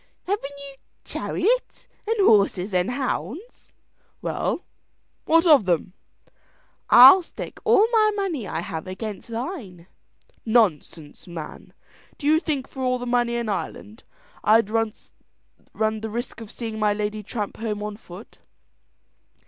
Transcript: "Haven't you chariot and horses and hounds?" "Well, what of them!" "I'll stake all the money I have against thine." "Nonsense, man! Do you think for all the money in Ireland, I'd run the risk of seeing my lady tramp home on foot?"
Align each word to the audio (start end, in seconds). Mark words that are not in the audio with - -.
"Haven't 0.25 0.57
you 0.57 0.73
chariot 1.05 1.87
and 2.07 2.17
horses 2.25 2.73
and 2.73 2.89
hounds?" 2.89 3.71
"Well, 4.19 4.65
what 5.25 5.45
of 5.45 5.65
them!" 5.65 5.93
"I'll 6.89 7.21
stake 7.21 7.59
all 7.63 7.85
the 7.85 8.13
money 8.15 8.47
I 8.47 8.61
have 8.61 8.87
against 8.87 9.27
thine." 9.27 9.85
"Nonsense, 10.43 11.27
man! 11.27 11.71
Do 12.17 12.25
you 12.25 12.39
think 12.39 12.67
for 12.67 12.81
all 12.81 12.97
the 12.97 13.05
money 13.05 13.35
in 13.35 13.47
Ireland, 13.47 14.01
I'd 14.43 14.71
run 14.71 14.93
the 15.75 16.09
risk 16.09 16.41
of 16.41 16.49
seeing 16.49 16.79
my 16.79 16.95
lady 16.95 17.21
tramp 17.21 17.57
home 17.57 17.83
on 17.83 17.95
foot?" 17.95 18.39